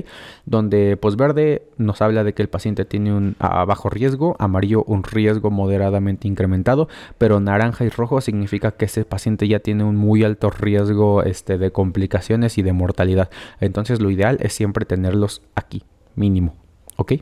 [0.45, 5.03] Donde pues verde nos habla de que el paciente tiene un bajo riesgo, amarillo un
[5.03, 6.87] riesgo moderadamente incrementado,
[7.19, 11.59] pero naranja y rojo significa que ese paciente ya tiene un muy alto riesgo este,
[11.59, 13.29] de complicaciones y de mortalidad.
[13.59, 15.83] Entonces lo ideal es siempre tenerlos aquí,
[16.15, 16.55] mínimo,
[16.95, 17.13] ¿ok?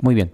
[0.00, 0.32] Muy bien.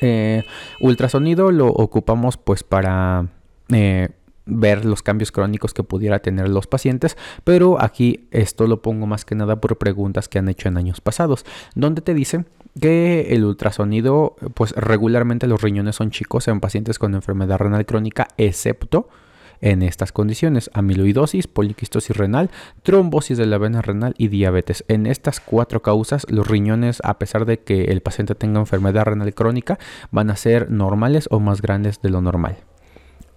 [0.00, 0.42] Eh,
[0.80, 3.26] ultrasonido lo ocupamos pues para...
[3.72, 4.08] Eh,
[4.48, 9.24] ver los cambios crónicos que pudiera tener los pacientes, pero aquí esto lo pongo más
[9.24, 12.46] que nada por preguntas que han hecho en años pasados, donde te dicen
[12.80, 18.28] que el ultrasonido, pues regularmente los riñones son chicos en pacientes con enfermedad renal crónica,
[18.36, 19.08] excepto
[19.60, 22.50] en estas condiciones, amiloidosis, poliquistosis renal,
[22.82, 24.84] trombosis de la vena renal y diabetes.
[24.88, 29.34] En estas cuatro causas, los riñones, a pesar de que el paciente tenga enfermedad renal
[29.34, 29.78] crónica,
[30.10, 32.67] van a ser normales o más grandes de lo normal.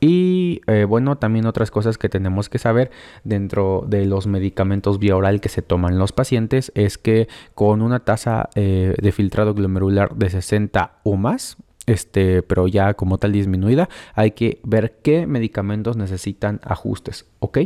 [0.04, 2.90] Y eh, bueno, también otras cosas que tenemos que saber
[3.24, 8.00] dentro de los medicamentos vía oral que se toman los pacientes es que con una
[8.00, 13.90] tasa eh, de filtrado glomerular de 60 o más, este, pero ya como tal disminuida,
[14.16, 17.60] hay que ver qué medicamentos necesitan ajustes, ¿ok?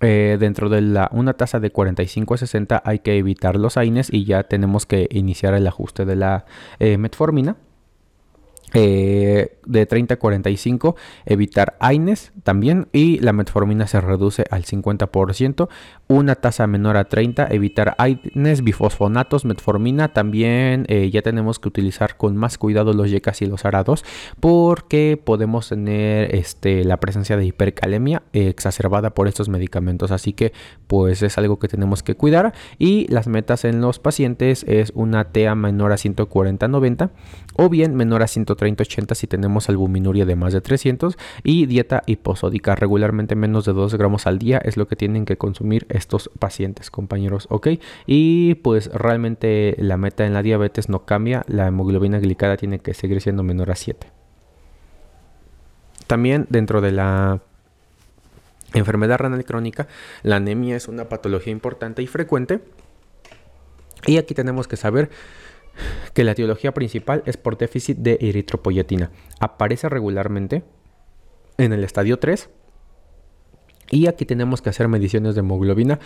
[0.00, 4.12] Eh, dentro de la, una tasa de 45 a 60 hay que evitar los AINES
[4.12, 6.44] y ya tenemos que iniciar el ajuste de la
[6.80, 7.56] metformina.
[8.74, 15.68] Eh, de 30 a 45 evitar AINES también y la metformina se reduce al 50%
[16.06, 22.16] una tasa menor a 30 evitar AINES bifosfonatos metformina también eh, ya tenemos que utilizar
[22.16, 24.04] con más cuidado los YECAS y los ARA2
[24.38, 30.52] porque podemos tener este, la presencia de hipercalemia exacerbada por estos medicamentos así que
[30.86, 35.24] pues es algo que tenemos que cuidar y las metas en los pacientes es una
[35.24, 37.10] TEA menor a 140 90
[37.54, 42.02] o bien menor a 130 30-80 si tenemos albuminuria de más de 300 y dieta
[42.06, 46.30] hiposódica regularmente menos de 2 gramos al día es lo que tienen que consumir estos
[46.38, 47.68] pacientes compañeros ok
[48.06, 52.94] y pues realmente la meta en la diabetes no cambia la hemoglobina glicada tiene que
[52.94, 54.06] seguir siendo menor a 7
[56.06, 57.40] también dentro de la
[58.74, 59.88] enfermedad renal crónica
[60.22, 62.60] la anemia es una patología importante y frecuente.
[64.06, 65.10] Y aquí tenemos que saber
[66.14, 69.10] que la etiología principal es por déficit de eritropoyetina.
[69.40, 70.64] Aparece regularmente
[71.58, 72.50] en el estadio 3
[73.90, 75.98] y aquí tenemos que hacer mediciones de hemoglobina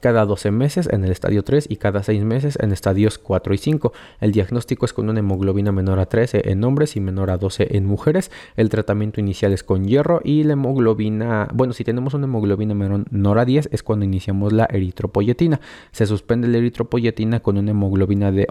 [0.00, 3.58] cada 12 meses en el estadio 3 y cada 6 meses en estadios 4 y
[3.58, 3.92] 5.
[4.20, 7.76] El diagnóstico es con una hemoglobina menor a 13 en hombres y menor a 12
[7.76, 8.30] en mujeres.
[8.56, 13.38] El tratamiento inicial es con hierro y la hemoglobina, bueno, si tenemos una hemoglobina menor
[13.38, 15.60] a 10 es cuando iniciamos la eritropoyetina.
[15.92, 18.46] Se suspende la eritropoyetina con una hemoglobina de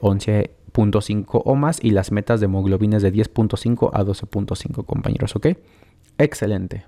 [0.76, 5.48] 11.5 o más y las metas de hemoglobinas de 10.5 a 12.5 compañeros, ¿ok?
[6.18, 6.86] Excelente.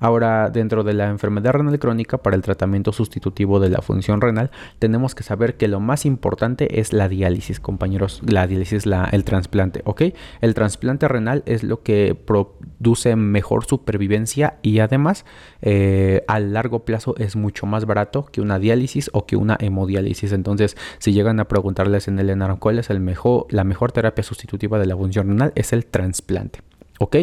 [0.00, 4.50] Ahora, dentro de la enfermedad renal crónica, para el tratamiento sustitutivo de la función renal,
[4.78, 8.22] tenemos que saber que lo más importante es la diálisis, compañeros.
[8.24, 10.02] La diálisis, la, el trasplante, ¿ok?
[10.40, 15.24] El trasplante renal es lo que produce mejor supervivencia y además
[15.62, 20.32] eh, a largo plazo es mucho más barato que una diálisis o que una hemodiálisis.
[20.32, 24.22] Entonces, si llegan a preguntarles en el ENAR cuál es el mejor, la mejor terapia
[24.22, 26.60] sustitutiva de la función renal, es el trasplante,
[26.98, 27.16] ¿ok?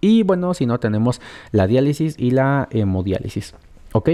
[0.00, 1.20] Y bueno, si no, tenemos
[1.52, 3.54] la diálisis y la hemodiálisis.
[3.92, 4.10] ¿Ok?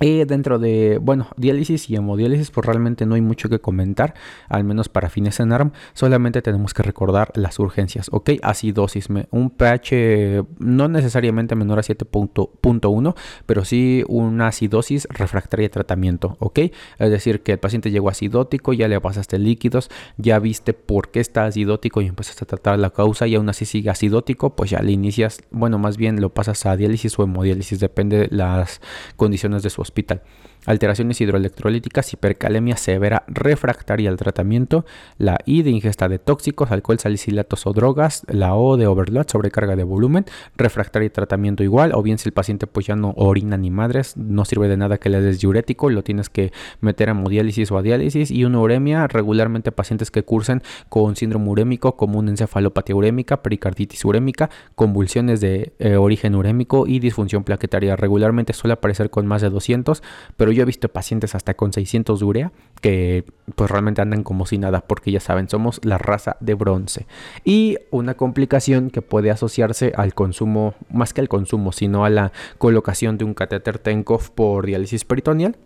[0.00, 4.14] Y dentro de, bueno, diálisis y hemodiálisis, pues realmente no hay mucho que comentar,
[4.48, 5.72] al menos para fines en ARM.
[5.92, 8.30] Solamente tenemos que recordar las urgencias, ¿ok?
[8.42, 13.14] Acidosis, un pH no necesariamente menor a 7.1,
[13.46, 16.60] pero sí una acidosis refractaria de tratamiento, ¿ok?
[16.98, 21.20] Es decir, que el paciente llegó acidótico, ya le pasaste líquidos, ya viste por qué
[21.20, 24.80] está acidótico y empezaste a tratar la causa y aún así sigue acidótico, pues ya
[24.80, 28.80] le inicias, bueno, más bien lo pasas a diálisis o hemodiálisis, depende de las
[29.16, 30.22] condiciones de su hospital.
[30.66, 34.84] Alteraciones hidroelectrolíticas, hipercalemia severa refractaria al tratamiento,
[35.16, 39.76] la I de ingesta de tóxicos, alcohol, salicilatos o drogas, la O de overload, sobrecarga
[39.76, 43.70] de volumen, refractaria tratamiento igual, o bien si el paciente pues ya no orina ni
[43.70, 47.70] madres, no sirve de nada que le des diurético, lo tienes que meter a hemodiálisis
[47.70, 52.94] o a diálisis y una uremia, regularmente pacientes que cursen con síndrome urémico, común encefalopatía
[52.94, 59.26] urémica, pericarditis urémica, convulsiones de eh, origen urémico y disfunción plaquetaria, regularmente suele aparecer con
[59.26, 60.02] más de 200 200,
[60.36, 64.46] pero yo he visto pacientes hasta con 600 de urea que pues realmente andan como
[64.46, 67.06] si nada, porque ya saben, somos la raza de bronce.
[67.44, 72.32] Y una complicación que puede asociarse al consumo, más que al consumo, sino a la
[72.58, 75.56] colocación de un catéter Tenkov por diálisis peritoneal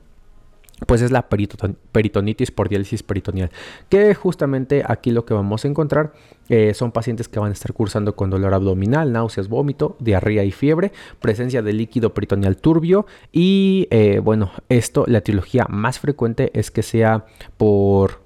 [0.87, 3.51] pues es la peritonitis por diálisis peritoneal,
[3.89, 6.13] que justamente aquí lo que vamos a encontrar
[6.49, 10.53] eh, son pacientes que van a estar cursando con dolor abdominal, náuseas, vómito, diarrea y
[10.53, 16.71] fiebre, presencia de líquido peritoneal turbio y eh, bueno, esto, la etiología más frecuente es
[16.71, 17.27] que sea
[17.57, 18.23] por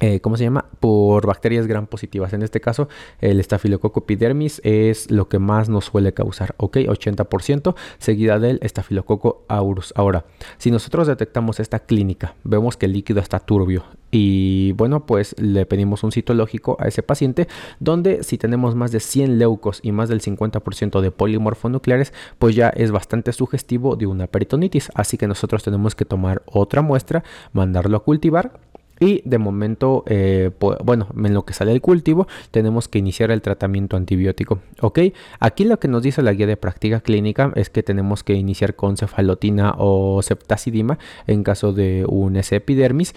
[0.00, 0.66] eh, ¿cómo se llama?
[0.80, 2.32] Por bacterias gram positivas.
[2.32, 2.88] En este caso,
[3.20, 6.76] el estafilococo epidermis es lo que más nos suele causar, ¿ok?
[6.78, 9.92] 80%, seguida del estafilococo aureus.
[9.96, 10.24] Ahora,
[10.58, 13.84] si nosotros detectamos esta clínica, vemos que el líquido está turbio
[14.14, 17.48] y bueno, pues le pedimos un citológico a ese paciente,
[17.80, 22.68] donde si tenemos más de 100 leucos y más del 50% de polimorfonucleares, pues ya
[22.68, 24.90] es bastante sugestivo de una peritonitis.
[24.94, 27.24] Así que nosotros tenemos que tomar otra muestra,
[27.54, 28.60] mandarlo a cultivar
[29.02, 30.52] y de momento, eh,
[30.84, 34.60] bueno, en lo que sale el cultivo, tenemos que iniciar el tratamiento antibiótico.
[34.80, 35.00] ¿Ok?
[35.40, 38.76] Aquí lo que nos dice la guía de práctica clínica es que tenemos que iniciar
[38.76, 42.54] con cefalotina o septacidima en caso de un S.
[42.54, 43.16] epidermis.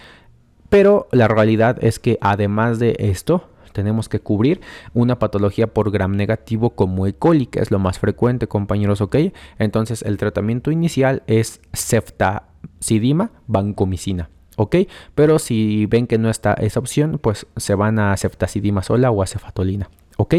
[0.70, 4.62] Pero la realidad es que además de esto, tenemos que cubrir
[4.96, 7.14] una patología por gram negativo como E.
[7.14, 9.18] coli, que es lo más frecuente, compañeros, ¿ok?
[9.60, 14.30] Entonces el tratamiento inicial es ceftacidima vancomicina.
[14.58, 14.76] ¿Ok?
[15.14, 19.22] Pero si ven que no está esa opción, pues se van a ceftazidima sola o
[19.22, 20.36] a cefatolina, ¿ok?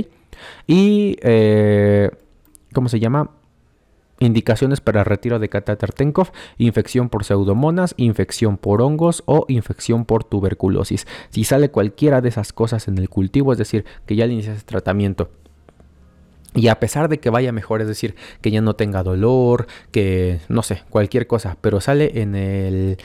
[0.67, 2.11] Y, eh,
[2.73, 3.31] ¿cómo se llama?
[4.19, 10.25] Indicaciones para retiro de catéter Tenkov, infección por pseudomonas, infección por hongos o infección por
[10.25, 11.07] tuberculosis.
[11.29, 14.65] Si sale cualquiera de esas cosas en el cultivo, es decir, que ya le inicias
[14.65, 15.29] tratamiento
[16.57, 20.41] y a pesar de que vaya mejor, es decir, que ya no tenga dolor, que
[20.49, 22.97] no sé, cualquier cosa, pero sale en el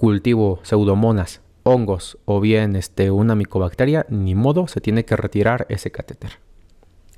[0.00, 5.90] cultivo pseudomonas, hongos o bien este, una micobacteria, ni modo, se tiene que retirar ese
[5.90, 6.38] catéter.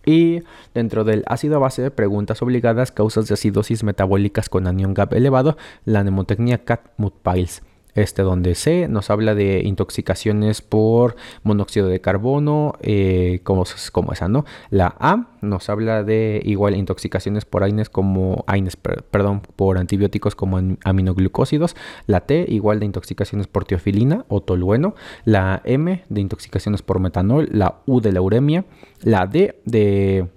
[0.04, 0.40] Y
[0.74, 6.02] dentro del ácido base, preguntas obligadas, causas de acidosis metabólicas con anión GAP elevado, la
[6.02, 7.62] mnemotecnia Cat-Mut-Piles
[7.94, 14.28] este donde C nos habla de intoxicaciones por monóxido de carbono, eh, como, como, esa,
[14.28, 14.44] ¿no?
[14.70, 20.60] La A nos habla de igual intoxicaciones por AINES como AINES, perdón, por antibióticos como
[20.84, 21.76] aminoglucósidos.
[22.06, 24.94] La T igual de intoxicaciones por teofilina o tolueno.
[25.24, 27.48] La M de intoxicaciones por metanol.
[27.52, 28.64] La U de la uremia.
[29.02, 30.28] La D de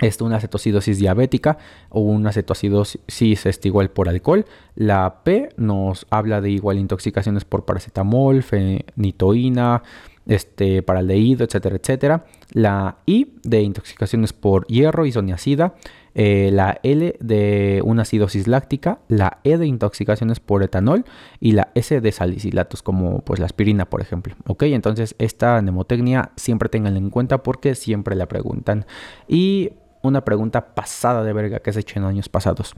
[0.00, 4.44] esto, una cetocidosis diabética o una cetoacidosis este, igual por alcohol.
[4.74, 9.82] La P nos habla de igual intoxicaciones por paracetamol, fenitoína,
[10.26, 12.24] este, paraldehído, etcétera, etcétera.
[12.52, 15.74] La I de intoxicaciones por hierro, isoniacida.
[16.18, 21.04] Eh, la L de una acidosis láctica, la E de intoxicaciones por etanol
[21.40, 24.34] y la S de salicilatos como pues la aspirina por ejemplo.
[24.46, 28.86] Ok, entonces esta mnemotecnia siempre tenganla en cuenta porque siempre la preguntan.
[29.28, 29.72] Y
[30.06, 32.74] una pregunta pasada de verga que se hecho en años pasados.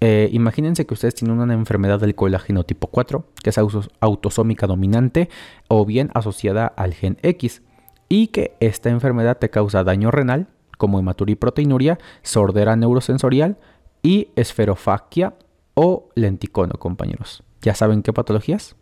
[0.00, 3.58] Eh, imagínense que ustedes tienen una enfermedad del colágeno tipo 4, que es
[4.00, 5.28] autosómica dominante
[5.68, 7.62] o bien asociada al gen X,
[8.08, 13.58] y que esta enfermedad te causa daño renal, como hematuriproteinuria, sordera neurosensorial
[14.02, 15.34] y esferofagia
[15.74, 17.42] o lenticono, compañeros.
[17.60, 18.76] ¿Ya saben qué patologías?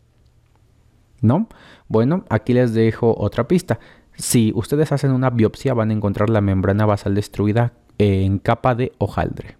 [1.20, 1.48] ¿No?
[1.88, 3.80] Bueno, aquí les dejo otra pista.
[4.18, 8.90] Si ustedes hacen una biopsia van a encontrar la membrana basal destruida en capa de
[8.98, 9.56] hojaldre.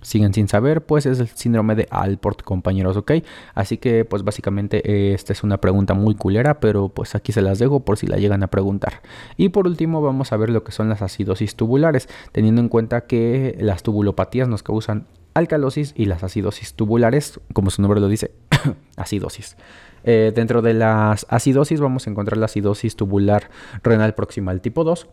[0.00, 3.12] Siguen sin saber, pues es el síndrome de Alport, compañeros, ¿ok?
[3.54, 7.58] Así que, pues básicamente esta es una pregunta muy culera, pero pues aquí se las
[7.58, 9.02] dejo por si la llegan a preguntar.
[9.36, 13.02] Y por último vamos a ver lo que son las acidosis tubulares, teniendo en cuenta
[13.02, 18.32] que las tubulopatías nos causan alcalosis y las acidosis tubulares, como su nombre lo dice,
[18.96, 19.56] acidosis.
[20.04, 23.50] Eh, dentro de las acidosis vamos a encontrar la acidosis tubular
[23.82, 25.06] renal proximal tipo 2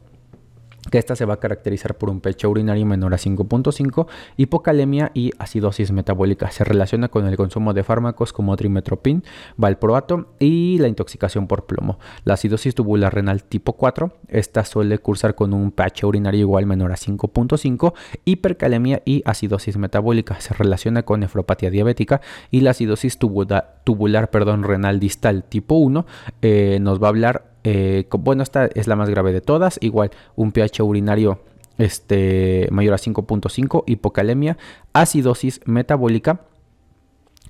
[0.91, 4.07] que esta se va a caracterizar por un pecho urinario menor a 5.5,
[4.37, 6.51] hipocalemia y acidosis metabólica.
[6.51, 9.23] Se relaciona con el consumo de fármacos como trimetropin,
[9.57, 11.99] valproato y la intoxicación por plomo.
[12.23, 16.91] La acidosis tubular renal tipo 4, esta suele cursar con un pH urinario igual menor
[16.91, 17.93] a 5.5,
[18.25, 20.39] hipercalemia y acidosis metabólica.
[20.39, 22.21] Se relaciona con nefropatía diabética
[22.51, 26.05] y la acidosis tubular, perdón, renal distal tipo 1
[26.41, 29.77] eh, nos va a hablar eh, bueno, esta es la más grave de todas.
[29.81, 31.39] Igual, un pH urinario
[31.77, 34.57] este, mayor a 5.5, hipocalemia,
[34.93, 36.41] acidosis metabólica.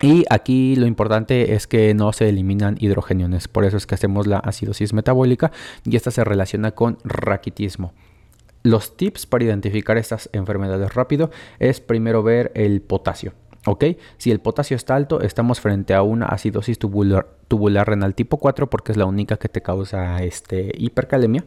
[0.01, 3.49] Y aquí lo importante es que no se eliminan hidrogeniones.
[3.49, 5.51] Por eso es que hacemos la acidosis metabólica
[5.84, 7.93] y esta se relaciona con raquitismo.
[8.64, 13.34] Los tips para identificar estas enfermedades rápido es primero ver el potasio.
[13.66, 13.86] ¿Ok?
[14.18, 18.70] Si el potasio está alto, estamos frente a una acidosis tubular, tubular renal tipo 4
[18.70, 21.43] porque es la única que te causa este, hipercalemia.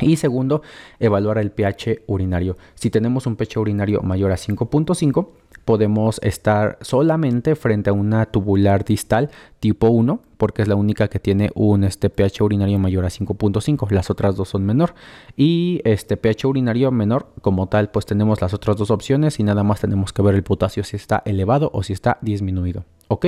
[0.00, 0.62] Y segundo,
[0.98, 2.56] evaluar el pH urinario.
[2.74, 5.28] Si tenemos un pH urinario mayor a 5.5,
[5.64, 11.18] podemos estar solamente frente a una tubular distal tipo 1, porque es la única que
[11.18, 14.94] tiene un este, pH urinario mayor a 5.5, las otras dos son menor.
[15.36, 19.62] Y este pH urinario menor, como tal, pues tenemos las otras dos opciones y nada
[19.64, 22.84] más tenemos que ver el potasio si está elevado o si está disminuido.
[23.08, 23.26] ¿Ok?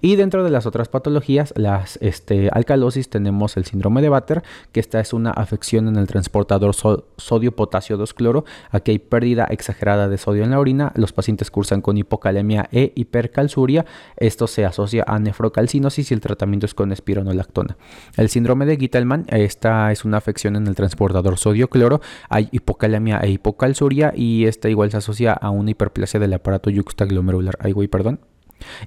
[0.00, 4.42] Y dentro de las otras patologías, las este, alcalosis, tenemos el síndrome de Batter,
[4.72, 8.44] que esta es una afección en el transportador sodio-potasio 2-cloro.
[8.70, 10.92] Aquí hay pérdida exagerada de sodio en la orina.
[10.94, 13.86] Los pacientes cursan con hipocalemia e hipercalzuria.
[14.16, 17.76] Esto se asocia a nefrocalcinosis y el tratamiento es con espironolactona.
[18.16, 22.00] El síndrome de Gittelman, esta es una afección en el transportador sodio-cloro.
[22.28, 27.56] Hay hipocalemia e hipocalzuria y esta igual se asocia a una hiperplasia del aparato yuxtaglomerular.
[27.60, 28.20] Ay, güey, perdón.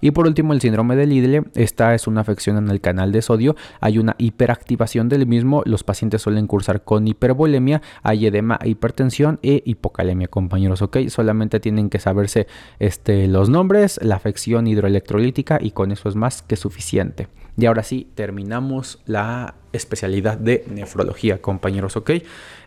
[0.02, 1.44] Y por último, el síndrome de Lidle.
[1.56, 3.56] Esta es una afección en el canal de sodio.
[3.80, 5.64] Hay una hiperactivación del mismo.
[5.66, 10.82] Los pacientes suelen cursar con hipervolemia, hay edema, hipertensión e hipocalemia, compañeros.
[10.82, 12.48] Ok, solamente tienen que saberse
[12.80, 17.28] este, los nombres, la afección hidroelectrolítica y con eso es más que suficiente.
[17.58, 21.98] Y ahora sí, terminamos la especialidad de nefrología, compañeros.
[21.98, 22.12] Ok,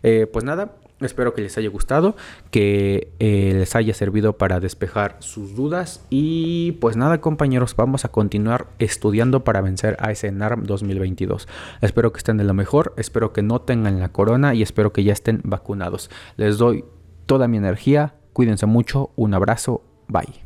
[0.03, 0.73] eh, pues nada,
[1.05, 2.15] Espero que les haya gustado,
[2.51, 8.09] que eh, les haya servido para despejar sus dudas y pues nada compañeros, vamos a
[8.09, 11.47] continuar estudiando para vencer a ese NARM 2022.
[11.81, 15.03] Espero que estén de lo mejor, espero que no tengan la corona y espero que
[15.03, 16.09] ya estén vacunados.
[16.37, 16.85] Les doy
[17.25, 20.42] toda mi energía, cuídense mucho, un abrazo, bye.